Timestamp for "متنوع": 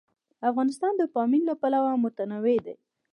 2.03-2.57